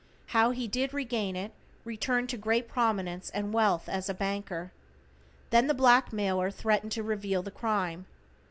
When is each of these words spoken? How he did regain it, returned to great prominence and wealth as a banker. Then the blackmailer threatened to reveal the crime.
How 0.29 0.49
he 0.49 0.67
did 0.67 0.95
regain 0.95 1.35
it, 1.35 1.51
returned 1.85 2.27
to 2.29 2.35
great 2.37 2.67
prominence 2.67 3.29
and 3.29 3.53
wealth 3.53 3.87
as 3.87 4.09
a 4.09 4.15
banker. 4.15 4.71
Then 5.51 5.67
the 5.67 5.75
blackmailer 5.75 6.49
threatened 6.49 6.91
to 6.93 7.03
reveal 7.03 7.43
the 7.43 7.51
crime. 7.51 8.07